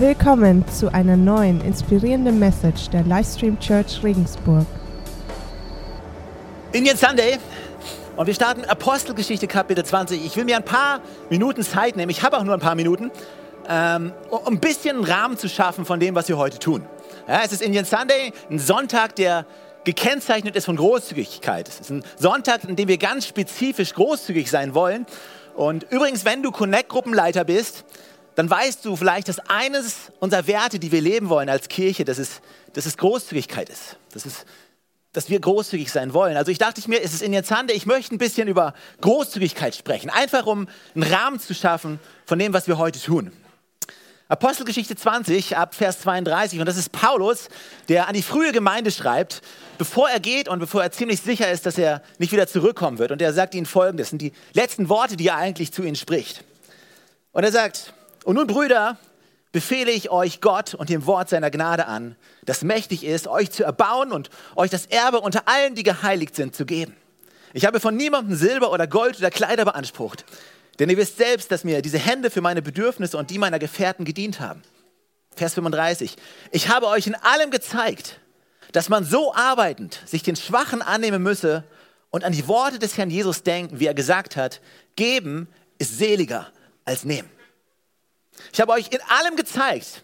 [0.00, 4.64] Willkommen zu einer neuen inspirierenden Message der Livestream Church Regensburg.
[6.70, 7.38] Indian Sunday
[8.14, 10.24] und wir starten Apostelgeschichte Kapitel 20.
[10.24, 11.00] Ich will mir ein paar
[11.30, 13.10] Minuten Zeit nehmen, ich habe auch nur ein paar Minuten,
[13.68, 16.86] ähm, um ein bisschen einen Rahmen zu schaffen von dem, was wir heute tun.
[17.26, 19.46] Ja, es ist Indian Sunday, ein Sonntag, der
[19.82, 21.66] gekennzeichnet ist von Großzügigkeit.
[21.66, 25.06] Es ist ein Sonntag, in dem wir ganz spezifisch großzügig sein wollen.
[25.56, 27.84] Und übrigens, wenn du Connect-Gruppenleiter bist,
[28.38, 32.18] dann weißt du vielleicht, dass eines unserer Werte, die wir leben wollen als Kirche, dass
[32.18, 32.40] es,
[32.72, 33.96] dass es Großzügigkeit ist.
[34.12, 34.46] Das ist
[35.12, 36.36] dass wir großzügig sein wollen.
[36.36, 39.74] Also ich dachte mir, es ist in der Zande, ich möchte ein bisschen über Großzügigkeit
[39.74, 43.32] sprechen, einfach um einen Rahmen zu schaffen von dem, was wir heute tun.
[44.28, 47.48] Apostelgeschichte 20 ab Vers 32 und das ist Paulus,
[47.88, 49.42] der an die frühe Gemeinde schreibt,
[49.78, 53.10] bevor er geht und bevor er ziemlich sicher ist, dass er nicht wieder zurückkommen wird.
[53.10, 55.96] Und er sagt ihnen folgendes, das sind die letzten Worte, die er eigentlich zu ihnen
[55.96, 56.44] spricht.
[57.32, 57.94] Und er sagt,
[58.28, 58.98] und nun Brüder,
[59.52, 62.14] befehle ich euch Gott und dem Wort seiner Gnade an,
[62.44, 66.54] das mächtig ist, euch zu erbauen und euch das Erbe unter allen, die geheiligt sind,
[66.54, 66.94] zu geben.
[67.54, 70.26] Ich habe von niemandem Silber oder Gold oder Kleider beansprucht,
[70.78, 74.04] denn ihr wisst selbst, dass mir diese Hände für meine Bedürfnisse und die meiner Gefährten
[74.04, 74.60] gedient haben.
[75.34, 76.16] Vers 35.
[76.50, 78.20] Ich habe euch in allem gezeigt,
[78.72, 81.64] dass man so arbeitend sich den Schwachen annehmen müsse
[82.10, 84.60] und an die Worte des Herrn Jesus denken, wie er gesagt hat,
[84.96, 86.48] geben ist seliger
[86.84, 87.30] als nehmen.
[88.52, 90.02] Ich habe euch in allem gezeigt,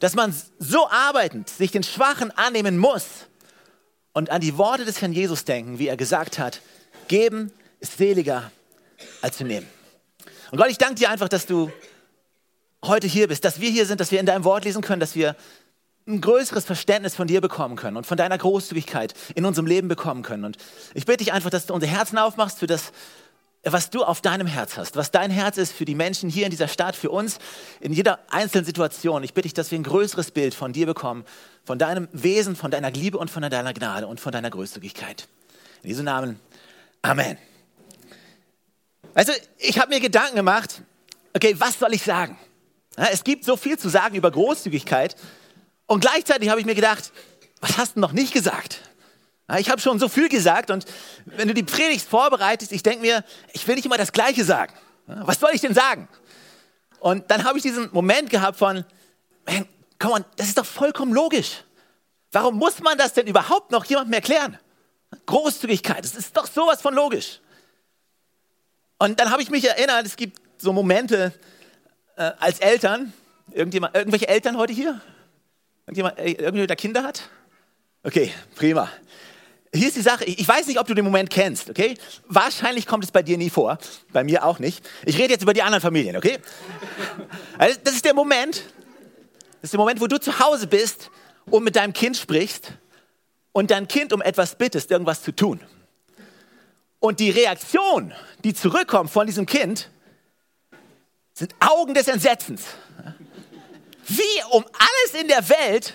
[0.00, 3.04] dass man so arbeitend sich den Schwachen annehmen muss
[4.12, 6.60] und an die Worte des Herrn Jesus denken, wie er gesagt hat,
[7.08, 8.50] geben ist seliger
[9.22, 9.66] als zu nehmen.
[10.50, 11.70] Und Gott, ich danke dir einfach, dass du
[12.84, 15.14] heute hier bist, dass wir hier sind, dass wir in deinem Wort lesen können, dass
[15.14, 15.36] wir
[16.06, 20.22] ein größeres Verständnis von dir bekommen können und von deiner Großzügigkeit in unserem Leben bekommen
[20.22, 20.44] können.
[20.44, 20.56] Und
[20.94, 22.92] ich bitte dich einfach, dass du unser Herzen aufmachst für das,
[23.64, 26.50] was du auf deinem Herz hast, was dein Herz ist für die Menschen hier in
[26.50, 27.38] dieser Stadt, für uns,
[27.80, 29.24] in jeder einzelnen Situation.
[29.24, 31.24] Ich bitte dich, dass wir ein größeres Bild von dir bekommen,
[31.64, 35.28] von deinem Wesen, von deiner Liebe und von deiner Gnade und von deiner Großzügigkeit.
[35.82, 36.40] In diesem Namen,
[37.02, 37.38] Amen.
[39.14, 40.82] Also, ich habe mir Gedanken gemacht,
[41.34, 42.38] okay, was soll ich sagen?
[42.96, 45.16] Es gibt so viel zu sagen über Großzügigkeit
[45.86, 47.12] und gleichzeitig habe ich mir gedacht,
[47.60, 48.80] was hast du noch nicht gesagt?
[49.56, 50.84] Ich habe schon so viel gesagt und
[51.24, 54.74] wenn du die Predigt vorbereitest, ich denke mir, ich will nicht immer das Gleiche sagen.
[55.06, 56.06] Was soll ich denn sagen?
[57.00, 58.84] Und dann habe ich diesen Moment gehabt von,
[59.46, 59.66] man,
[59.98, 61.64] komm on, das ist doch vollkommen logisch.
[62.30, 64.58] Warum muss man das denn überhaupt noch jemandem erklären?
[65.24, 67.40] Großzügigkeit, das ist doch sowas von logisch.
[68.98, 71.32] Und dann habe ich mich erinnert, es gibt so Momente
[72.16, 73.14] äh, als Eltern,
[73.50, 75.00] irgendjemand, irgendwelche Eltern heute hier?
[75.86, 77.22] Irgendjemand, äh, irgendjemand, der Kinder hat?
[78.02, 78.90] Okay, prima
[79.74, 81.94] hier ist die Sache, ich weiß nicht, ob du den Moment kennst, okay?
[82.26, 83.78] Wahrscheinlich kommt es bei dir nie vor,
[84.12, 84.86] bei mir auch nicht.
[85.04, 86.38] Ich rede jetzt über die anderen Familien, okay?
[87.58, 88.64] Also das ist der Moment,
[89.60, 91.10] das ist der Moment, wo du zu Hause bist
[91.46, 92.72] und mit deinem Kind sprichst
[93.52, 95.60] und dein Kind um etwas bittest, irgendwas zu tun.
[97.00, 98.12] Und die Reaktion,
[98.44, 99.90] die zurückkommt von diesem Kind,
[101.34, 102.62] sind Augen des Entsetzens.
[104.08, 105.94] Wie um alles in der Welt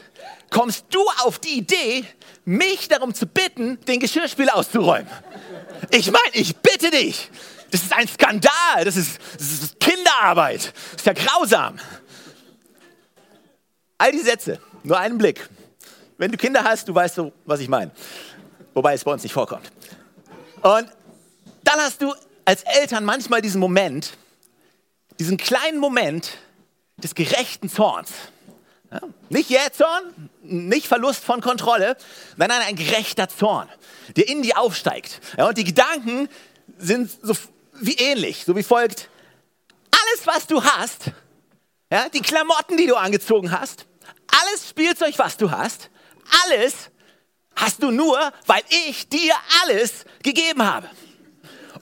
[0.49, 2.05] kommst du auf die Idee,
[2.45, 5.07] mich darum zu bitten, den Geschirrspüler auszuräumen.
[5.89, 7.29] Ich meine, ich bitte dich.
[7.71, 8.85] Das ist ein Skandal.
[8.85, 10.73] Das ist, das ist Kinderarbeit.
[10.91, 11.79] Das ist ja grausam.
[13.97, 15.49] All die Sätze, nur einen Blick.
[16.17, 17.91] Wenn du Kinder hast, du weißt so, was ich meine.
[18.73, 19.71] Wobei es bei uns nicht vorkommt.
[20.61, 20.87] Und
[21.63, 22.13] dann hast du
[22.45, 24.13] als Eltern manchmal diesen Moment,
[25.19, 26.37] diesen kleinen Moment
[26.97, 28.11] des gerechten Zorns.
[28.91, 29.01] Ja?
[29.29, 31.97] Nicht Jähzorn, nicht Verlust von Kontrolle,
[32.37, 33.67] nein, ein gerechter Zorn,
[34.15, 35.19] der in dir aufsteigt.
[35.37, 36.29] Ja, und die Gedanken
[36.77, 37.35] sind so
[37.73, 39.09] wie ähnlich, so wie folgt.
[39.91, 41.11] Alles, was du hast,
[41.91, 43.85] ja, die Klamotten, die du angezogen hast,
[44.27, 45.89] alles Spielzeug, was du hast,
[46.45, 46.89] alles
[47.55, 50.89] hast du nur, weil ich dir alles gegeben habe.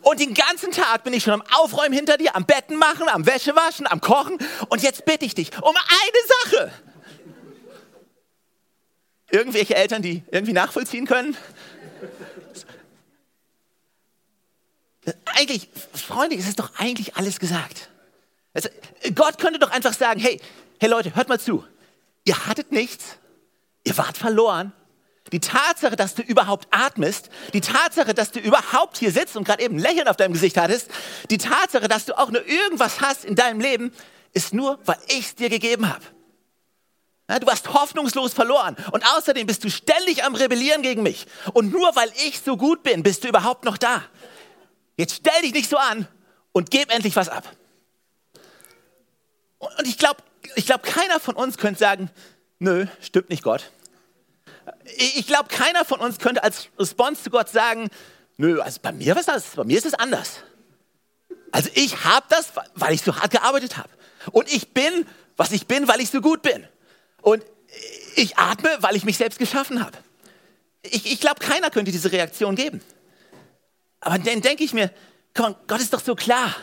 [0.02, 3.26] Und den ganzen Tag bin ich schon am Aufräumen hinter dir, am Betten machen, am
[3.26, 4.38] Wäsche waschen, am Kochen.
[4.70, 6.72] Und jetzt bitte ich dich um eine Sache.
[9.30, 11.38] Irgendwelche Eltern, die irgendwie nachvollziehen können?
[15.26, 17.90] Eigentlich, Freunde, es ist doch eigentlich alles gesagt.
[18.54, 18.70] Also,
[19.16, 20.40] Gott könnte doch einfach sagen, hey,
[20.80, 21.64] hey Leute, hört mal zu.
[22.26, 23.18] Ihr hattet nichts,
[23.84, 24.74] ihr wart verloren.
[25.32, 29.64] Die Tatsache, dass du überhaupt atmest, die Tatsache, dass du überhaupt hier sitzt und gerade
[29.64, 30.90] eben ein Lächeln auf deinem Gesicht hattest,
[31.30, 33.94] die Tatsache, dass du auch nur irgendwas hast in deinem Leben,
[34.34, 36.04] ist nur, weil ich es dir gegeben habe.
[37.30, 38.76] Ja, du warst hoffnungslos verloren.
[38.92, 41.28] Und außerdem bist du ständig am Rebellieren gegen mich.
[41.54, 44.04] Und nur weil ich so gut bin, bist du überhaupt noch da.
[44.98, 46.08] Jetzt stell dich nicht so an
[46.52, 47.50] und gib endlich was ab.
[49.60, 50.22] Und ich glaube,
[50.56, 52.10] ich glaube, keiner von uns könnte sagen,
[52.60, 53.72] nö, stimmt nicht Gott.
[54.98, 57.90] Ich glaube, keiner von uns könnte als Response zu Gott sagen,
[58.38, 59.46] nö, also bei mir, was das?
[59.56, 60.44] bei mir ist es anders.
[61.52, 63.90] Also ich habe das, weil ich so hart gearbeitet habe.
[64.32, 65.06] Und ich bin,
[65.38, 66.68] was ich bin, weil ich so gut bin.
[67.22, 67.44] Und
[68.16, 69.98] ich atme, weil ich mich selbst geschaffen habe.
[70.84, 72.82] Ich, ich glaube, keiner könnte diese Reaktion geben.
[74.00, 74.92] Aber dann denke ich mir,
[75.34, 76.56] komm, Gott ist doch so klar.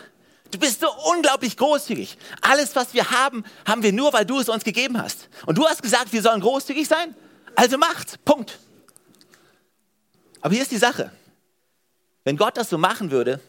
[0.50, 2.16] Du bist so unglaublich großzügig.
[2.40, 5.28] Alles, was wir haben, haben wir nur, weil du es uns gegeben hast.
[5.46, 7.14] Und du hast gesagt, wir sollen großzügig sein.
[7.58, 8.24] Also macht.
[8.24, 8.56] Punkt.
[10.40, 11.10] Aber hier ist die Sache.
[12.22, 13.40] Wenn Gott das so machen würde,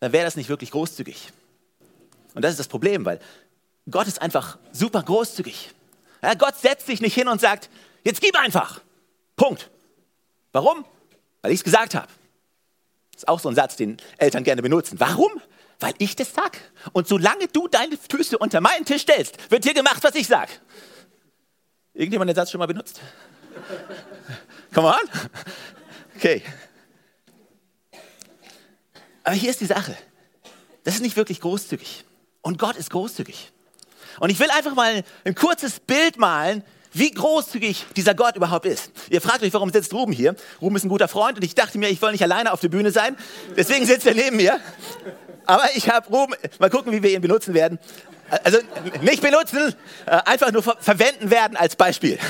[0.00, 1.28] dann wäre das nicht wirklich großzügig.
[2.34, 3.20] Und das ist das Problem, weil
[3.88, 5.70] Gott ist einfach super großzügig.
[6.20, 7.70] Ja, Gott setzt sich nicht hin und sagt,
[8.02, 8.80] jetzt gib einfach.
[9.36, 9.70] Punkt.
[10.50, 10.84] Warum?
[11.42, 12.08] Weil ich es gesagt habe.
[13.12, 14.98] Das ist auch so ein Satz, den Eltern gerne benutzen.
[14.98, 15.30] Warum?
[15.78, 16.58] Weil ich das sag.
[16.92, 20.48] Und solange du deine Füße unter meinen Tisch stellst, wird hier gemacht, was ich sag.
[21.94, 23.00] Irgendjemand den Satz schon mal benutzt?
[24.74, 25.20] Come on.
[26.16, 26.42] Okay.
[29.24, 29.96] Aber hier ist die Sache.
[30.84, 32.04] Das ist nicht wirklich großzügig.
[32.40, 33.52] Und Gott ist großzügig.
[34.20, 38.92] Und ich will einfach mal ein kurzes Bild malen, wie großzügig dieser Gott überhaupt ist.
[39.10, 40.34] Ihr fragt euch, warum sitzt Ruben hier?
[40.60, 42.68] Ruben ist ein guter Freund und ich dachte mir, ich will nicht alleine auf der
[42.68, 43.16] Bühne sein.
[43.56, 44.60] Deswegen sitzt er neben mir.
[45.46, 47.78] Aber ich habe Ruben, mal gucken, wie wir ihn benutzen werden.
[48.44, 48.58] Also
[49.02, 49.74] nicht benutzen,
[50.06, 52.18] äh, einfach nur ver verwenden werden als Beispiel.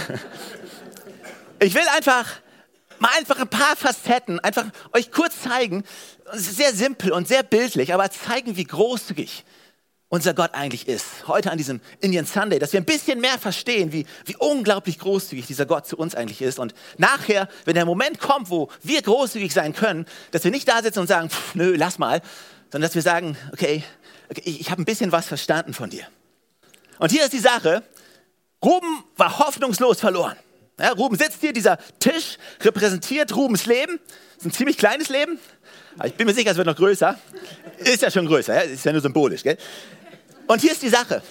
[1.64, 2.26] Ich will einfach
[2.98, 5.84] mal einfach ein paar Facetten einfach euch kurz zeigen.
[6.32, 9.44] Sehr simpel und sehr bildlich, aber zeigen, wie großzügig
[10.08, 11.06] unser Gott eigentlich ist.
[11.28, 15.46] Heute an diesem Indian Sunday, dass wir ein bisschen mehr verstehen, wie, wie unglaublich großzügig
[15.46, 16.58] dieser Gott zu uns eigentlich ist.
[16.58, 20.82] Und nachher, wenn der Moment kommt, wo wir großzügig sein können, dass wir nicht da
[20.82, 22.22] sitzen und sagen, pff, nö, lass mal,
[22.72, 23.84] sondern dass wir sagen, okay,
[24.30, 26.06] okay ich, ich habe ein bisschen was verstanden von dir.
[26.98, 27.82] Und hier ist die Sache,
[28.64, 30.36] Ruben war hoffnungslos verloren.
[30.80, 34.00] Ja, Ruben sitzt hier, dieser Tisch repräsentiert Rubens Leben.
[34.06, 35.38] Das ist ein ziemlich kleines Leben.
[35.98, 37.18] Aber ich bin mir sicher, es wird noch größer.
[37.78, 38.60] Ist ja schon größer, ja?
[38.62, 39.42] ist ja nur symbolisch.
[39.42, 39.58] Gell?
[40.46, 41.22] Und hier ist die Sache.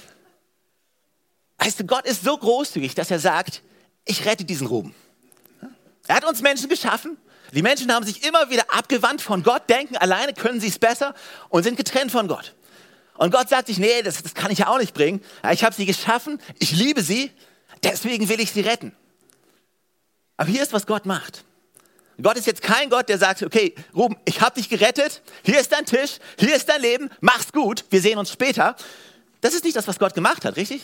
[1.58, 3.64] Weißt du, Gott ist so großzügig, dass er sagt,
[4.06, 4.94] ich rette diesen Ruben.
[6.08, 7.18] Er hat uns Menschen geschaffen.
[7.52, 11.14] Die Menschen haben sich immer wieder abgewandt von Gott, denken, alleine können sie es besser
[11.50, 12.56] und sind getrennt von Gott.
[13.16, 15.22] Und Gott sagt sich, nee, das, das kann ich ja auch nicht bringen.
[15.52, 17.32] Ich habe sie geschaffen, ich liebe sie,
[17.84, 18.96] deswegen will ich sie retten.
[20.38, 21.44] Aber hier ist, was Gott macht.
[22.22, 25.72] Gott ist jetzt kein Gott, der sagt, okay, Ruben, ich habe dich gerettet, hier ist
[25.72, 28.76] dein Tisch, hier ist dein Leben, mach's gut, wir sehen uns später.
[29.42, 30.82] Das ist nicht das, was Gott gemacht hat, richtig?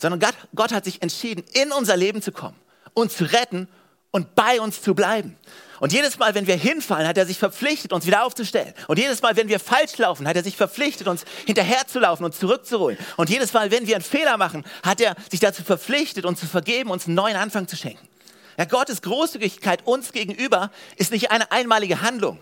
[0.00, 2.56] Sondern Gott, Gott hat sich entschieden, in unser Leben zu kommen,
[2.94, 3.68] uns zu retten
[4.14, 5.36] und bei uns zu bleiben.
[5.80, 8.72] Und jedes Mal, wenn wir hinfallen, hat er sich verpflichtet, uns wieder aufzustellen.
[8.86, 12.96] Und jedes Mal, wenn wir falsch laufen, hat er sich verpflichtet, uns hinterherzulaufen und zurückzuholen.
[13.16, 16.46] Und jedes Mal, wenn wir einen Fehler machen, hat er sich dazu verpflichtet, uns zu
[16.46, 18.08] vergeben, uns einen neuen Anfang zu schenken.
[18.56, 22.38] Ja, Gottes Großzügigkeit uns gegenüber ist nicht eine einmalige Handlung.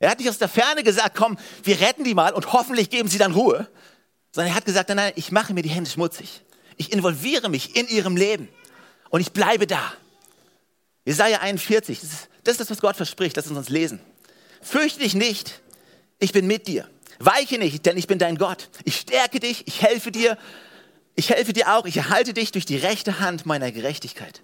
[0.00, 3.08] Er hat nicht aus der Ferne gesagt, komm, wir retten die mal und hoffentlich geben
[3.08, 3.68] sie dann Ruhe,
[4.32, 6.42] sondern er hat gesagt, nein, nein, ich mache mir die Hände schmutzig.
[6.76, 8.48] Ich involviere mich in ihrem Leben
[9.10, 9.92] und ich bleibe da.
[11.04, 13.36] Jesaja 41, das ist, das ist das, was Gott verspricht.
[13.36, 14.00] Lass uns uns lesen.
[14.62, 15.60] Fürchte dich nicht,
[16.18, 16.88] ich bin mit dir.
[17.18, 18.70] Weiche nicht, denn ich bin dein Gott.
[18.84, 20.38] Ich stärke dich, ich helfe dir.
[21.16, 24.42] Ich helfe dir auch, ich erhalte dich durch die rechte Hand meiner Gerechtigkeit.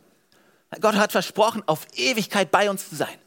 [0.80, 3.18] Gott hat versprochen, auf Ewigkeit bei uns zu sein.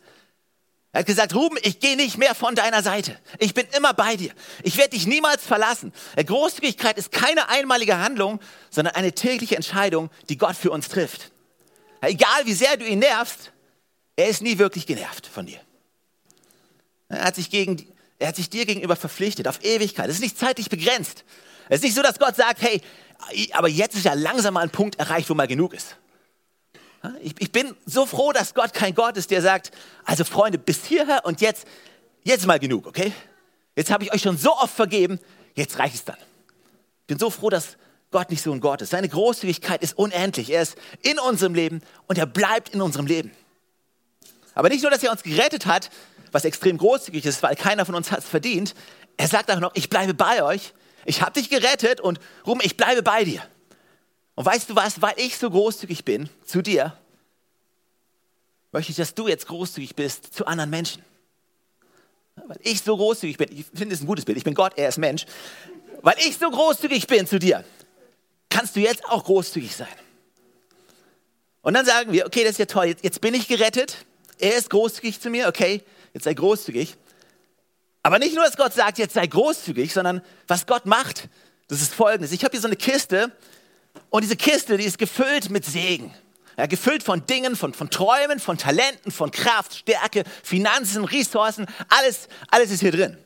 [0.93, 3.19] Er hat gesagt, Ruben, ich gehe nicht mehr von deiner Seite.
[3.39, 4.31] Ich bin immer bei dir.
[4.61, 5.91] Ich werde dich niemals verlassen.
[6.15, 11.32] Großzügigkeit ist keine einmalige Handlung, sondern eine tägliche Entscheidung, die Gott für uns trifft.
[12.03, 13.51] Egal wie sehr du ihn nervst,
[14.15, 15.59] er ist nie wirklich genervt von dir.
[17.07, 17.87] Er hat sich, gegen,
[18.19, 20.09] er hat sich dir gegenüber verpflichtet, auf Ewigkeit.
[20.09, 21.23] Es ist nicht zeitlich begrenzt.
[21.69, 22.81] Es ist nicht so, dass Gott sagt, hey,
[23.53, 25.95] aber jetzt ist ja langsam mal ein Punkt erreicht, wo mal genug ist.
[27.21, 29.71] Ich, ich bin so froh, dass Gott kein Gott ist, der sagt,
[30.03, 31.65] also Freunde, bis hierher und jetzt,
[32.23, 33.13] jetzt mal genug, okay?
[33.75, 35.19] Jetzt habe ich euch schon so oft vergeben,
[35.55, 36.17] jetzt reicht es dann.
[37.01, 37.77] Ich bin so froh, dass
[38.13, 38.91] Gott nicht so ein Gott ist.
[38.91, 40.49] Seine Großzügigkeit ist unendlich.
[40.49, 43.31] Er ist in unserem Leben und er bleibt in unserem Leben.
[44.55, 45.89] Aber nicht nur, dass er uns gerettet hat,
[46.31, 48.75] was extrem großzügig ist, weil keiner von uns hat es verdient.
[49.17, 50.73] Er sagt auch noch, ich bleibe bei euch.
[51.05, 53.41] Ich habe dich gerettet und Ruhm, ich bleibe bei dir.
[54.35, 56.97] Und weißt du was, weil ich so großzügig bin zu dir,
[58.71, 61.03] möchte ich, dass du jetzt großzügig bist zu anderen Menschen.
[62.47, 64.89] Weil ich so großzügig bin, ich finde es ein gutes Bild, ich bin Gott, er
[64.89, 65.25] ist Mensch.
[66.01, 67.63] Weil ich so großzügig bin zu dir,
[68.53, 69.87] kannst du jetzt auch großzügig sein.
[71.61, 74.05] Und dann sagen wir, okay, das ist ja toll, jetzt, bin ich gerettet,
[74.37, 75.81] er ist großzügig zu mir, okay,
[76.13, 76.95] jetzt sei großzügig.
[78.03, 81.29] Aber nicht nur, dass Gott sagt, jetzt sei großzügig, sondern was Gott macht,
[81.69, 82.31] Das ist folgendes.
[82.33, 83.31] Ich habe hier so eine Kiste
[84.09, 86.13] und diese Kiste, die ist gefüllt mit Segen.
[86.57, 91.65] Ja, gefüllt von Dingen, von, von Träumen, von Talenten, von Kraft, Stärke, Finanzen, Ressourcen.
[91.87, 93.17] Alles, alles ist hier drin.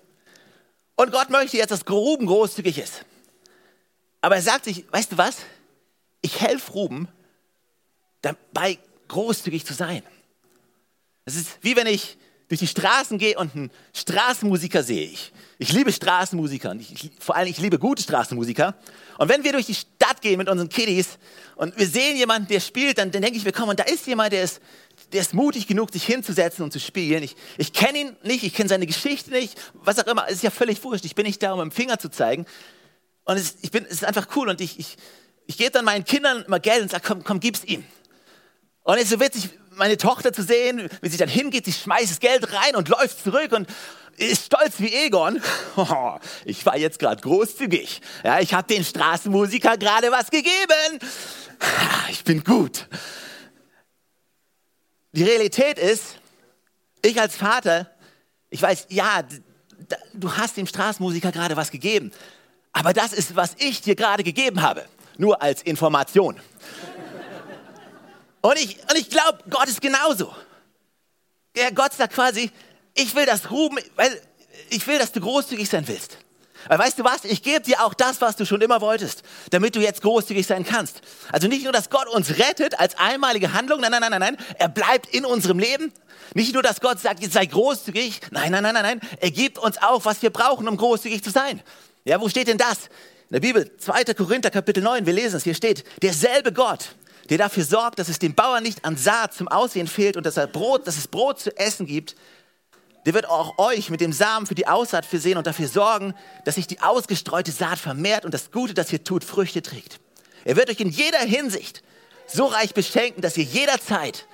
[0.96, 3.04] Und Gott möchte jetzt, dass Ruben großzügig ist.
[4.22, 5.38] Aber er sagt sich, weißt du was?
[6.22, 7.08] Ich helfe Ruben
[8.22, 10.04] dabei, großzügig zu sein.
[11.26, 12.18] Es ist wie wenn ich
[12.50, 15.34] durch die Straßen gehe und einen Straßenmusiker sehe ich.
[15.60, 18.76] Ich liebe Straßenmusiker und ich, vor allem ich liebe gute Straßenmusiker.
[19.18, 21.18] Und wenn wir durch die Stadt gehen mit unseren Kiddies
[21.56, 24.08] und wir sehen jemanden, der spielt, dann, dann denke ich, wir kommen und da ist
[24.08, 24.62] jemand, der ist,
[25.12, 27.24] der ist mutig genug, sich hinzusetzen und zu spielen.
[27.24, 30.26] Ich, ich kenne ihn nicht, ich kenne seine Geschichte nicht, was auch immer.
[30.28, 31.06] Es ist ja völlig wurscht.
[31.06, 32.46] Ich bin nicht da, um mit dem Finger zu zeigen.
[33.28, 34.96] Und es, ich bin, es ist einfach cool und ich, ich,
[35.48, 37.84] ich gebe dann meinen Kindern immer Geld und sage, komm, komm, gib's ihm.
[38.84, 42.10] Und es ist so witzig, meine Tochter zu sehen, wie sie dann hingeht, sie schmeißt
[42.10, 43.68] das Geld rein und läuft zurück und
[44.16, 45.42] ist stolz wie Egon.
[46.46, 48.02] ich war jetzt gerade großzügig.
[48.24, 51.00] Ja, ich habe den Straßenmusiker gerade was gegeben.
[52.10, 52.88] Ich bin gut.
[55.12, 56.20] Die Realität ist,
[57.02, 57.92] ich als Vater,
[58.50, 59.24] ich weiß, ja,
[60.14, 62.14] du hast dem Straßenmusiker gerade was gegeben.
[62.78, 64.86] Aber das ist, was ich dir gerade gegeben habe.
[65.18, 66.40] Nur als Information.
[68.42, 70.32] Und ich, und ich glaube, Gott ist genauso.
[71.56, 72.52] Der Gott sagt quasi,
[72.94, 74.22] ich will das Ruben, weil
[74.70, 76.20] ich will, dass du großzügig sein willst.
[76.68, 79.76] Weil weißt du was, ich gebe dir auch das, was du schon immer wolltest, damit
[79.76, 81.02] du jetzt großzügig sein kannst.
[81.32, 84.38] Also nicht nur, dass Gott uns rettet als einmalige Handlung, nein, nein, nein, nein, nein,
[84.60, 85.92] er bleibt in unserem Leben.
[86.36, 89.82] Nicht nur, dass Gott sagt, sei großzügig, nein, nein, nein, nein, nein, er gibt uns
[89.82, 91.64] auch, was wir brauchen, um großzügig zu sein.
[92.08, 92.86] Ja, wo steht denn das?
[93.30, 94.14] In der Bibel, 2.
[94.14, 96.96] Korinther Kapitel 9, wir lesen es, hier steht, derselbe Gott,
[97.30, 100.38] der dafür sorgt, dass es dem Bauern nicht an Saat zum Aussehen fehlt und dass,
[100.38, 102.16] er Brot, dass es Brot zu essen gibt,
[103.06, 106.14] der wird auch euch mit dem Samen für die Aussaat versehen und dafür sorgen,
[106.46, 110.00] dass sich die ausgestreute Saat vermehrt und das Gute, das ihr tut, Früchte trägt.
[110.46, 111.84] Er wird euch in jeder Hinsicht
[112.26, 114.28] so reich beschenken, dass ihr jederzeit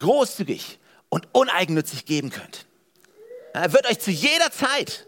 [0.00, 0.78] großzügig
[1.08, 2.66] und uneigennützig geben könnt.
[3.54, 5.06] Er wird euch zu jeder Zeit,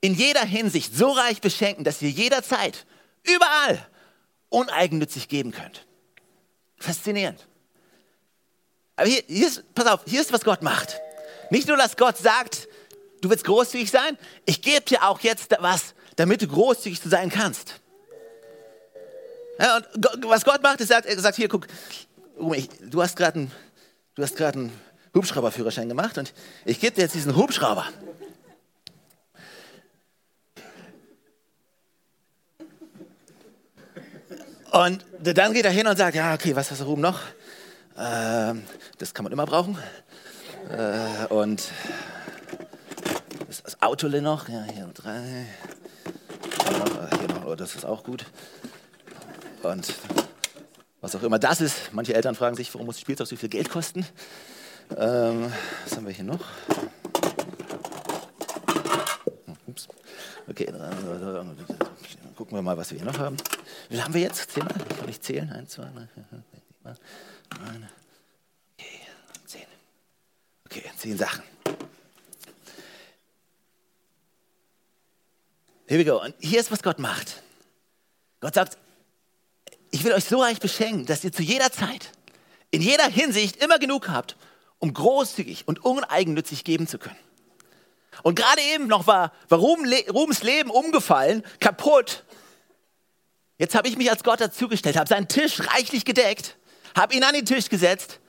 [0.00, 2.86] in jeder Hinsicht so reich beschenken, dass ihr jederzeit,
[3.24, 3.84] überall
[4.48, 5.86] uneigennützig geben könnt.
[6.78, 7.46] Faszinierend.
[8.96, 11.00] Aber hier, hier ist, pass auf, hier ist, was Gott macht.
[11.50, 12.68] Nicht nur, dass Gott sagt,
[13.20, 17.80] du willst großzügig sein, ich gebe dir auch jetzt was, damit du großzügig sein kannst.
[19.58, 21.66] Ja, und was Gott macht, ist, er sagt, hier, guck,
[22.36, 23.52] du hast gerade einen,
[24.16, 24.72] einen
[25.14, 26.32] Hubschrauberführerschein gemacht und
[26.64, 27.86] ich gebe dir jetzt diesen Hubschrauber.
[34.70, 37.20] Und dann geht er hin und sagt, ja, okay, was hast du oben noch?
[37.96, 38.64] Ähm,
[38.98, 39.78] das kann man immer brauchen.
[40.70, 41.70] Äh, und
[43.46, 45.46] das Autole noch, ja, hier drei.
[46.64, 48.26] Hier noch, hier noch, oh, das ist auch gut.
[49.62, 49.94] Und
[51.00, 51.92] was auch immer das ist.
[51.92, 54.06] Manche Eltern fragen sich, warum muss das Spielzeug so viel Geld kosten?
[54.96, 55.52] Ähm,
[55.84, 56.44] was haben wir hier noch?
[59.66, 59.88] Ups.
[60.48, 60.72] Okay,
[62.38, 63.36] gucken wir mal, was wir hier noch haben.
[63.88, 64.52] Wie viel haben wir jetzt?
[64.52, 64.72] Zehn Mal?
[64.72, 65.50] Kann ich zählen?
[65.50, 66.44] Eins, zwei, drei, vier.
[68.78, 69.00] Okay,
[69.44, 69.66] zehn.
[70.64, 71.42] Okay, zehn Sachen.
[75.88, 76.22] Here we go.
[76.22, 77.42] Und hier ist, was Gott macht.
[78.38, 78.78] Gott sagt,
[79.90, 82.12] ich will euch so reich beschenken, dass ihr zu jeder Zeit,
[82.70, 84.36] in jeder Hinsicht immer genug habt,
[84.78, 87.18] um großzügig und uneigennützig geben zu können.
[88.22, 92.24] Und gerade eben noch war, war Rubens Leben umgefallen, kaputt,
[93.58, 96.56] Jetzt habe ich mich als Gott dazugestellt, habe seinen Tisch reichlich gedeckt,
[96.94, 98.20] habe ihn an den Tisch gesetzt,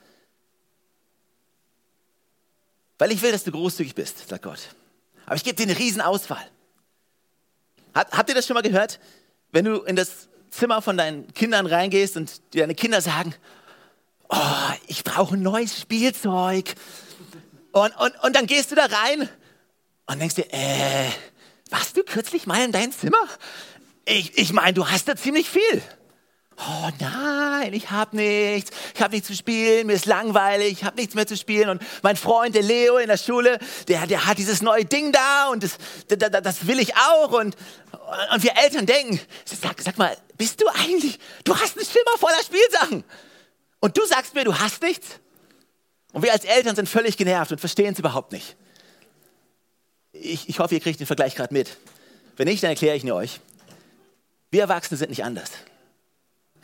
[2.98, 4.58] weil ich will, dass du großzügig bist, sagt Gott.
[5.24, 6.44] Aber ich gebe dir eine Riesenauswahl.
[7.94, 8.98] Hab, habt ihr das schon mal gehört?
[9.52, 13.34] Wenn du in das Zimmer von deinen Kindern reingehst und deine Kinder sagen,
[14.28, 14.36] oh,
[14.88, 16.74] ich brauche ein neues Spielzeug.
[17.70, 19.28] Und, und, und dann gehst du da rein
[20.10, 21.08] und denkst dir, äh,
[21.70, 23.24] warst du kürzlich mal in dein Zimmer?
[24.04, 25.82] Ich, ich meine, du hast da ziemlich viel.
[26.58, 28.70] Oh nein, ich habe nichts.
[28.94, 31.70] Ich habe nichts zu spielen, mir ist langweilig, ich habe nichts mehr zu spielen.
[31.70, 35.48] Und mein Freund, der Leo in der Schule, der, der hat dieses neue Ding da
[35.48, 37.30] und das, das, das will ich auch.
[37.30, 37.56] Und,
[38.34, 42.42] und wir Eltern denken, sag, sag mal, bist du eigentlich, du hast ein Schimmer voller
[42.44, 43.04] Spielsachen.
[43.78, 45.06] Und du sagst mir, du hast nichts?
[46.12, 48.56] Und wir als Eltern sind völlig genervt und verstehen es überhaupt nicht.
[50.12, 51.76] Ich, ich hoffe, ihr kriegt den Vergleich gerade mit.
[52.36, 53.40] Wenn nicht, dann erkläre ich ihn euch.
[54.50, 55.50] Wir Erwachsene sind nicht anders.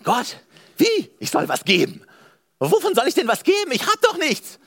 [0.02, 0.38] Gott,
[0.76, 1.10] wie?
[1.18, 2.02] Ich soll was geben.
[2.58, 3.70] Wovon soll ich denn was geben?
[3.72, 4.58] Ich habe doch nichts.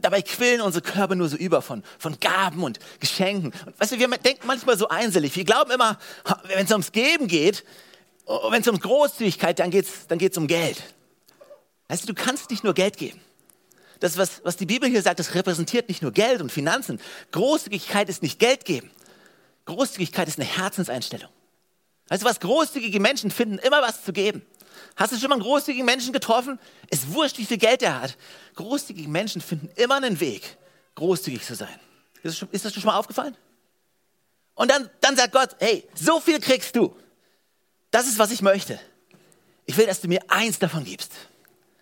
[0.00, 3.52] Dabei quillen unsere Körper nur so über von, von Gaben und Geschenken.
[3.66, 5.34] Und weißt du, wir denken manchmal so einselig.
[5.34, 5.98] Wir glauben immer,
[6.44, 7.64] wenn es ums Geben geht,
[8.26, 10.82] oh, wenn es um Großzügigkeit, dann geht es dann geht's um Geld.
[11.88, 13.20] Weißt du, du kannst nicht nur Geld geben.
[14.00, 17.00] Das, was, was die Bibel hier sagt, das repräsentiert nicht nur Geld und Finanzen.
[17.32, 18.90] Großzügigkeit ist nicht Geld geben.
[19.66, 21.30] Großzügigkeit ist eine Herzenseinstellung.
[22.08, 22.40] Weißt du was?
[22.40, 24.42] Großzügige Menschen finden immer was zu geben.
[24.96, 26.58] Hast du schon mal einen großzügigen Menschen getroffen?
[26.88, 28.16] Es wurscht, wie viel Geld er hat.
[28.56, 30.56] Großzügige Menschen finden immer einen Weg,
[30.94, 31.78] großzügig zu sein.
[32.22, 33.36] Ist das schon, ist das schon mal aufgefallen?
[34.54, 36.96] Und dann, dann sagt Gott, hey, so viel kriegst du.
[37.90, 38.80] Das ist, was ich möchte.
[39.66, 41.12] Ich will, dass du mir eins davon gibst.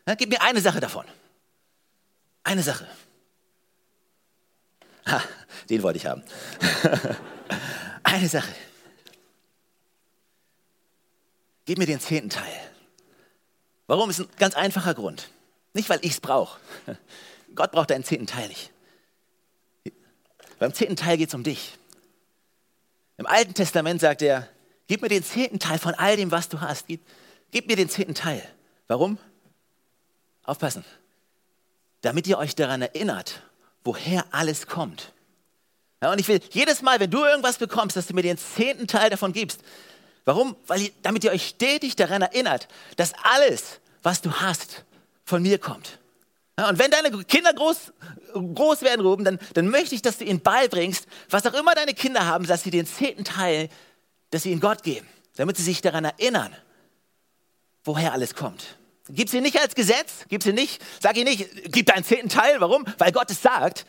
[0.07, 1.05] Ja, gib mir eine Sache davon.
[2.49, 2.87] Eine Sache.
[5.05, 5.23] Ha,
[5.69, 6.23] den wollte ich haben.
[8.03, 8.55] eine Sache.
[11.67, 12.59] Gib mir den zehnten Teil.
[13.87, 14.09] Warum?
[14.09, 15.29] Ist ein ganz einfacher Grund.
[15.75, 16.59] Nicht, weil ich es brauche.
[17.55, 18.71] Gott braucht deinen zehnten Teil nicht.
[20.59, 21.77] Beim zehnten Teil geht es um dich.
[23.19, 24.49] Im Alten Testament sagt er,
[24.87, 26.87] gib mir den zehnten Teil von all dem, was du hast.
[26.87, 27.03] Gib,
[27.51, 28.43] gib mir den zehnten Teil.
[28.87, 29.19] Warum?
[30.45, 30.83] Aufpassen.
[32.03, 33.43] Damit ihr euch daran erinnert,
[33.85, 35.13] woher alles kommt.
[36.03, 38.87] Ja, und ich will jedes Mal, wenn du irgendwas bekommst, dass du mir den zehnten
[38.87, 39.61] Teil davon gibst.
[40.25, 40.57] Warum?
[40.67, 44.85] Weil ihr, damit ihr euch stetig daran erinnert, dass alles, was du hast,
[45.25, 45.99] von mir kommt.
[46.59, 47.93] Ja, und wenn deine Kinder groß,
[48.35, 51.95] groß werden, Ruben, dann, dann möchte ich, dass du ihnen beibringst, was auch immer deine
[51.95, 53.69] Kinder haben, dass sie den zehnten Teil,
[54.31, 56.55] dass sie ihnen Gott geben, damit sie sich daran erinnern,
[57.85, 58.78] woher alles kommt.
[59.11, 62.61] Gib sie nicht als Gesetz, gib sie nicht, sag ihr nicht, gib deinen zehnten Teil,
[62.61, 62.85] warum?
[62.99, 63.87] Weil Gott es sagt.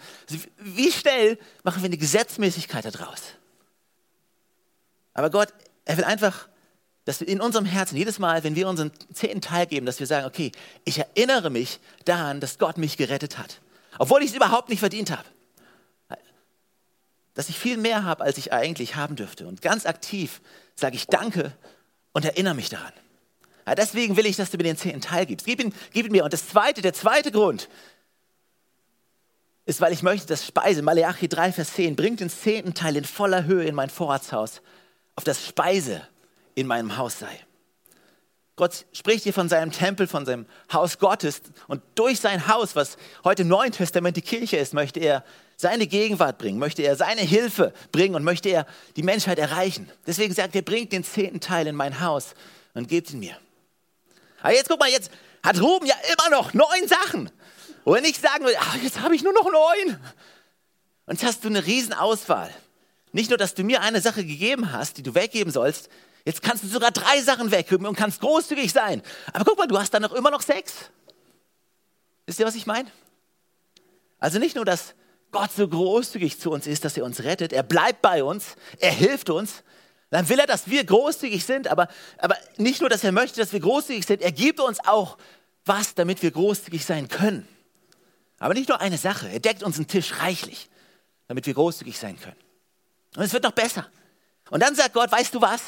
[0.58, 3.22] Wie schnell machen wir eine Gesetzmäßigkeit daraus?
[5.14, 5.50] Aber Gott,
[5.84, 6.48] er will einfach,
[7.04, 10.08] dass wir in unserem Herzen, jedes Mal, wenn wir unseren zehnten Teil geben, dass wir
[10.08, 10.52] sagen, okay,
[10.86, 13.60] ich erinnere mich daran, dass Gott mich gerettet hat.
[13.98, 15.26] Obwohl ich es überhaupt nicht verdient habe.
[17.34, 19.48] Dass ich viel mehr habe, als ich eigentlich haben dürfte.
[19.48, 20.42] Und ganz aktiv
[20.76, 21.52] sage ich Danke
[22.14, 22.94] und erinnere mich daran.
[23.76, 25.46] Deswegen will ich, dass du mir den zehnten Teil gibst.
[25.46, 26.24] Gib ihn, gib ihn mir.
[26.24, 27.70] Und das zweite, der zweite Grund
[29.66, 33.06] ist, weil ich möchte, dass Speise, Maleachi 3, Vers 10, bringt den zehnten Teil in
[33.06, 34.62] voller Höhe in mein Vorratshaus,
[35.16, 36.02] auf das Speise
[36.56, 37.40] in meinem Haus sei.
[38.56, 42.98] Gott spricht hier von seinem Tempel, von seinem Haus Gottes und durch sein Haus, was
[43.24, 45.24] heute im Neuen Testament die Kirche ist, möchte er
[45.56, 48.66] seine Gegenwart bringen, möchte er seine Hilfe bringen und möchte er
[48.98, 49.90] die Menschheit erreichen.
[50.06, 52.34] Deswegen sagt er, bringt den zehnten Teil in mein Haus
[52.74, 53.38] und gebt ihn mir.
[54.42, 55.12] Aber jetzt guck mal, jetzt
[55.44, 57.32] hat Ruben ja immer noch neun Sachen.
[57.84, 60.00] Und wenn ich sagen will, ach, jetzt habe ich nur noch neun.
[61.06, 62.54] Und jetzt hast du eine Riesenauswahl.
[63.12, 65.90] Nicht nur, dass du mir eine Sache gegeben hast, die du weggeben sollst,
[66.26, 69.02] jetzt kannst du sogar drei Sachen weggeben und kannst großzügig sein.
[69.34, 70.74] Aber guck mal, du hast dann noch immer noch sechs.
[72.26, 72.92] Wisst ihr, was ich meine?
[74.20, 74.94] Also nicht nur, dass
[75.32, 78.92] Gott so großzügig zu uns ist, dass er uns rettet, er bleibt bei uns, er
[78.92, 79.64] hilft uns,
[80.10, 83.54] dann will er, dass wir großzügig sind, aber, aber nicht nur, dass er möchte, dass
[83.54, 85.18] wir großzügig sind, er gibt uns auch
[85.66, 87.48] was, damit wir großzügig sein können.
[88.40, 90.70] Aber nicht nur eine Sache, er deckt uns einen Tisch reichlich,
[91.28, 92.38] damit wir großzügig sein können.
[93.16, 93.88] Und es wird noch besser.
[94.50, 95.62] Und dann sagt Gott, weißt du was?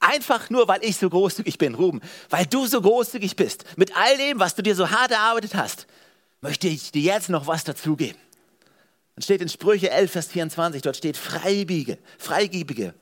[0.00, 4.16] Einfach nur, weil ich so großzügig bin, Ruben, weil du so großzügig bist, mit all
[4.16, 5.86] dem, was du dir so hart erarbeitet hast,
[6.40, 8.18] möchte ich dir jetzt noch was dazugeben.
[9.14, 12.94] Dann steht in Sprüche 11, Vers 24, dort steht, Freibiege, Freigebige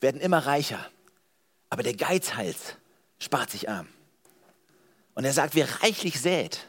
[0.00, 0.84] werden immer reicher,
[1.70, 2.76] aber der Geizhals
[3.18, 3.88] spart sich arm.
[5.14, 6.66] Und er sagt, wer reichlich sät,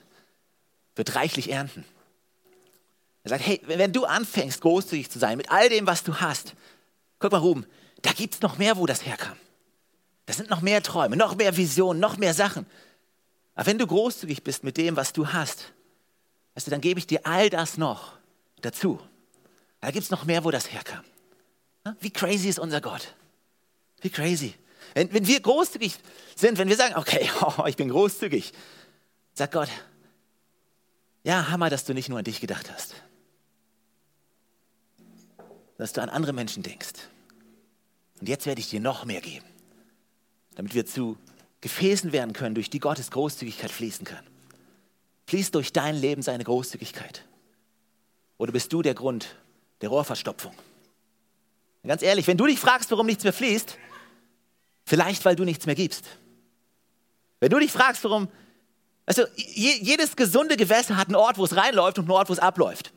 [0.96, 1.86] wird reichlich ernten.
[3.24, 6.56] Er sagt, hey, wenn du anfängst, großzügig zu sein mit all dem, was du hast,
[7.20, 7.66] guck mal, Ruben,
[8.02, 9.38] da gibt es noch mehr, wo das herkam.
[10.26, 12.66] Da sind noch mehr Träume, noch mehr Visionen, noch mehr Sachen.
[13.56, 15.74] Aber wenn du großzügig bist mit dem, was du hast,
[16.56, 18.14] du, dann gebe ich dir all das noch
[18.62, 19.00] dazu.
[19.82, 21.04] Da gibt es noch mehr, wo das herkam.
[22.00, 23.16] Wie crazy ist unser Gott?
[24.02, 24.54] Wie crazy.
[24.94, 25.96] Wenn, wenn wir großzügig
[26.36, 28.54] sind, wenn wir sagen, okay, oh, ich bin großzügig,
[29.34, 29.70] sagt Gott,
[31.24, 32.96] ja, Hammer, dass du nicht nur an dich gedacht hast,
[35.78, 36.94] dass du an andere Menschen denkst.
[38.20, 39.46] Und jetzt werde ich dir noch mehr geben,
[40.56, 41.18] damit wir zu
[41.62, 44.26] Gefäßen werden können, durch die Gottes Großzügigkeit fließen kann.
[45.28, 47.26] Fließt durch dein Leben seine Großzügigkeit?
[48.38, 49.36] Oder bist du der Grund
[49.82, 50.54] der Rohrverstopfung?
[51.88, 53.78] Ganz ehrlich, wenn du dich fragst, warum nichts mehr fließt,
[54.86, 56.06] vielleicht weil du nichts mehr gibst.
[57.40, 58.28] Wenn du dich fragst, warum,
[59.06, 62.40] also jedes gesunde Gewässer hat einen Ort, wo es reinläuft und einen Ort, wo es
[62.40, 62.92] abläuft.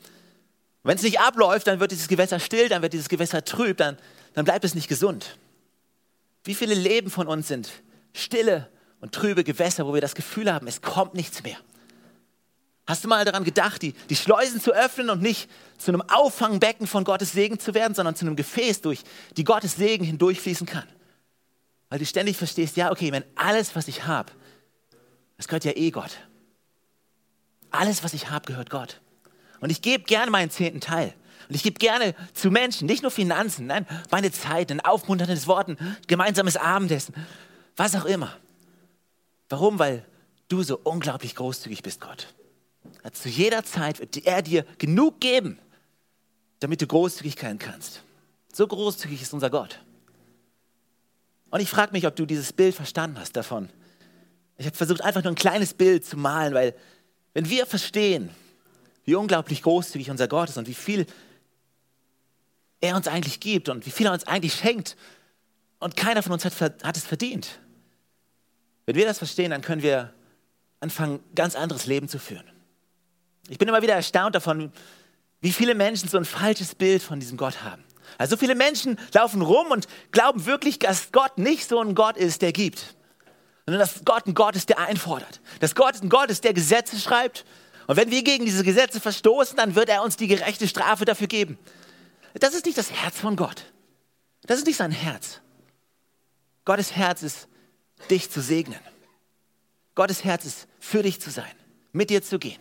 [0.82, 3.96] Wenn es nicht abläuft, dann wird dieses Gewässer still, dann wird dieses Gewässer trüb, dann,
[4.34, 5.38] dann bleibt es nicht gesund.
[6.44, 7.70] Wie viele Leben von uns sind
[8.14, 8.68] stille
[9.00, 11.56] und trübe Gewässer, wo wir das Gefühl haben, es kommt nichts mehr.
[12.86, 16.86] Hast du mal daran gedacht, die, die Schleusen zu öffnen und nicht zu einem Auffangbecken
[16.86, 19.02] von Gottes Segen zu werden, sondern zu einem Gefäß, durch
[19.36, 20.88] die Gottes Segen hindurchfließen kann?
[21.88, 24.32] Weil du ständig verstehst, ja, okay, wenn alles, was ich habe,
[25.36, 26.18] das gehört ja eh Gott.
[27.70, 29.00] Alles, was ich habe, gehört Gott.
[29.60, 31.14] Und ich gebe gerne meinen zehnten Teil.
[31.48, 35.68] Und ich gebe gerne zu Menschen, nicht nur Finanzen, nein, meine Zeit, ein aufmunterndes Wort,
[35.68, 37.14] ein gemeinsames Abendessen,
[37.76, 38.36] was auch immer.
[39.48, 39.78] Warum?
[39.78, 40.04] Weil
[40.48, 42.26] du so unglaublich großzügig bist, Gott.
[43.10, 45.58] Zu jeder Zeit wird er dir genug geben,
[46.60, 48.02] damit du großzügig sein kannst.
[48.52, 49.80] So großzügig ist unser Gott.
[51.50, 53.68] Und ich frage mich, ob du dieses Bild verstanden hast davon.
[54.56, 56.74] Ich habe versucht, einfach nur ein kleines Bild zu malen, weil
[57.34, 58.30] wenn wir verstehen,
[59.04, 61.06] wie unglaublich großzügig unser Gott ist und wie viel
[62.80, 64.96] er uns eigentlich gibt und wie viel er uns eigentlich schenkt
[65.80, 67.58] und keiner von uns hat, hat es verdient.
[68.86, 70.12] Wenn wir das verstehen, dann können wir
[70.80, 72.51] anfangen, ganz anderes Leben zu führen.
[73.48, 74.72] Ich bin immer wieder erstaunt davon,
[75.40, 77.84] wie viele Menschen so ein falsches Bild von diesem Gott haben.
[78.18, 82.16] Also so viele Menschen laufen rum und glauben wirklich, dass Gott nicht so ein Gott
[82.16, 82.94] ist, der gibt,
[83.66, 85.40] sondern dass Gott ein Gott ist, der einfordert.
[85.60, 87.44] Dass Gott ein Gott ist, der Gesetze schreibt.
[87.86, 91.26] Und wenn wir gegen diese Gesetze verstoßen, dann wird er uns die gerechte Strafe dafür
[91.26, 91.58] geben.
[92.34, 93.64] Das ist nicht das Herz von Gott.
[94.42, 95.40] Das ist nicht sein Herz.
[96.64, 97.48] Gottes Herz ist,
[98.10, 98.80] dich zu segnen.
[99.94, 101.52] Gottes Herz ist, für dich zu sein,
[101.92, 102.60] mit dir zu gehen.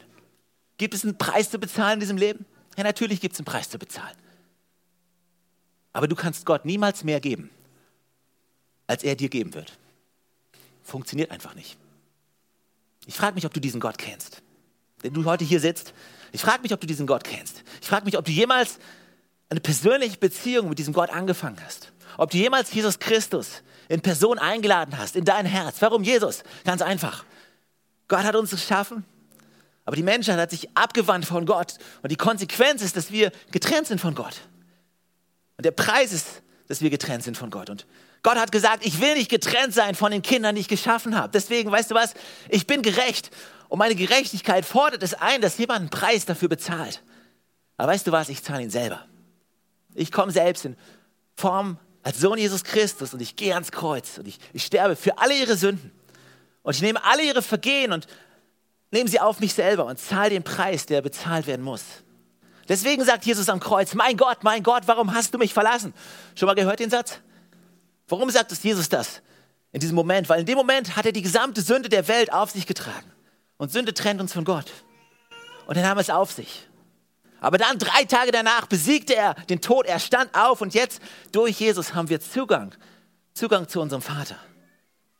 [0.81, 2.43] Gibt es einen Preis zu bezahlen in diesem Leben?
[2.75, 4.17] Ja, natürlich gibt es einen Preis zu bezahlen.
[5.93, 7.51] Aber du kannst Gott niemals mehr geben,
[8.87, 9.77] als er dir geben wird.
[10.81, 11.77] Funktioniert einfach nicht.
[13.05, 14.41] Ich frage mich, ob du diesen Gott kennst.
[15.01, 15.93] Wenn du heute hier sitzt,
[16.31, 17.61] ich frage mich, ob du diesen Gott kennst.
[17.79, 18.79] Ich frage mich, ob du jemals
[19.49, 21.91] eine persönliche Beziehung mit diesem Gott angefangen hast.
[22.17, 25.79] Ob du jemals Jesus Christus in Person eingeladen hast, in dein Herz.
[25.79, 26.41] Warum Jesus?
[26.63, 27.23] Ganz einfach.
[28.07, 29.05] Gott hat uns geschaffen,
[29.85, 31.75] aber die Menschheit hat sich abgewandt von Gott.
[32.01, 34.41] Und die Konsequenz ist, dass wir getrennt sind von Gott.
[35.57, 37.69] Und der Preis ist, dass wir getrennt sind von Gott.
[37.69, 37.85] Und
[38.23, 41.31] Gott hat gesagt, ich will nicht getrennt sein von den Kindern, die ich geschaffen habe.
[41.33, 42.13] Deswegen, weißt du was,
[42.49, 43.31] ich bin gerecht.
[43.67, 47.01] Und meine Gerechtigkeit fordert es ein, dass jemand einen Preis dafür bezahlt.
[47.77, 49.05] Aber weißt du was, ich zahle ihn selber.
[49.95, 50.77] Ich komme selbst in
[51.35, 55.17] Form als Sohn Jesus Christus und ich gehe ans Kreuz und ich, ich sterbe für
[55.17, 55.91] alle ihre Sünden.
[56.63, 58.07] Und ich nehme alle ihre Vergehen und
[58.91, 61.83] nehme sie auf mich selber und zahle den Preis, der bezahlt werden muss.
[62.67, 65.93] Deswegen sagt Jesus am Kreuz, mein Gott, mein Gott, warum hast du mich verlassen?
[66.35, 67.19] Schon mal gehört den Satz?
[68.07, 69.21] Warum sagt es Jesus das
[69.71, 70.29] in diesem Moment?
[70.29, 73.11] Weil in dem Moment hat er die gesamte Sünde der Welt auf sich getragen.
[73.57, 74.71] Und Sünde trennt uns von Gott.
[75.65, 76.67] Und er nahm es auf sich.
[77.39, 81.01] Aber dann drei Tage danach besiegte er den Tod, er stand auf und jetzt
[81.31, 82.75] durch Jesus haben wir Zugang,
[83.33, 84.35] Zugang zu unserem Vater.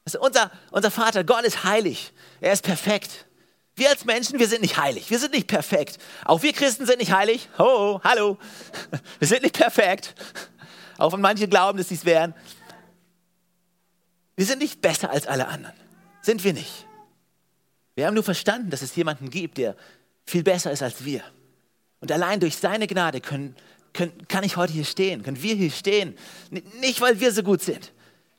[0.05, 3.25] Also unser, unser Vater, Gott ist heilig, er ist perfekt.
[3.81, 5.97] Wir als Menschen, wir sind nicht heilig, wir sind nicht perfekt.
[6.23, 7.49] Auch wir Christen sind nicht heilig.
[7.57, 8.37] Ho, hallo,
[9.19, 10.13] wir sind nicht perfekt.
[10.99, 12.35] Auch wenn manche glauben, dass sie es wären.
[14.35, 15.73] Wir sind nicht besser als alle anderen.
[16.21, 16.85] Sind wir nicht.
[17.95, 19.75] Wir haben nur verstanden, dass es jemanden gibt, der
[20.27, 21.23] viel besser ist als wir.
[22.01, 23.55] Und allein durch seine Gnade können,
[23.93, 26.15] können, kann ich heute hier stehen, können wir hier stehen.
[26.79, 27.93] Nicht, weil wir so gut sind,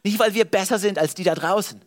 [0.05, 1.83] nicht, weil wir besser sind als die da draußen.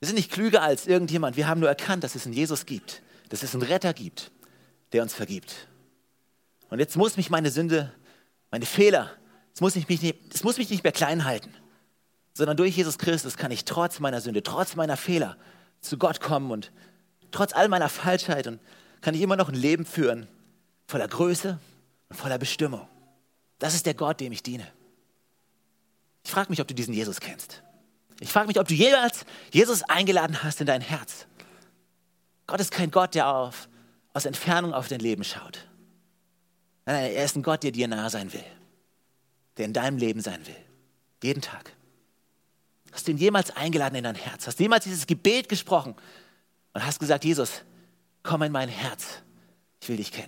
[0.00, 1.36] Wir sind nicht klüger als irgendjemand.
[1.36, 4.32] Wir haben nur erkannt, dass es einen Jesus gibt, dass es einen Retter gibt,
[4.92, 5.68] der uns vergibt.
[6.70, 7.92] Und jetzt muss mich meine Sünde,
[8.50, 9.10] meine Fehler,
[9.54, 11.52] es muss, mich muss mich nicht mehr klein halten,
[12.32, 15.36] sondern durch Jesus Christus kann ich trotz meiner Sünde, trotz meiner Fehler
[15.80, 16.72] zu Gott kommen und
[17.30, 18.60] trotz all meiner Falschheit und
[19.02, 20.28] kann ich immer noch ein Leben führen,
[20.86, 21.58] voller Größe
[22.08, 22.88] und voller Bestimmung.
[23.58, 24.66] Das ist der Gott, dem ich diene.
[26.24, 27.62] Ich frage mich, ob du diesen Jesus kennst.
[28.20, 31.26] Ich frage mich, ob du jemals Jesus eingeladen hast in dein Herz.
[32.46, 33.68] Gott ist kein Gott, der auf,
[34.12, 35.66] aus Entfernung auf dein Leben schaut.
[36.84, 38.44] Nein, nein, er ist ein Gott, der dir nah sein will,
[39.56, 40.56] der in deinem Leben sein will.
[41.22, 41.72] Jeden Tag.
[42.92, 44.46] Hast du ihn jemals eingeladen in dein Herz?
[44.46, 45.94] Hast du jemals dieses Gebet gesprochen
[46.72, 47.62] und hast gesagt, Jesus,
[48.22, 49.22] komm in mein Herz.
[49.80, 50.18] Ich will dich kennen.